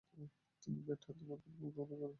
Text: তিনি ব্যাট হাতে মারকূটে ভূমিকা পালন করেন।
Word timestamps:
তিনি 0.63 0.79
ব্যাট 0.85 1.01
হাতে 1.07 1.23
মারকূটে 1.27 1.57
ভূমিকা 1.57 1.81
পালন 1.81 1.99
করেন। 1.99 2.09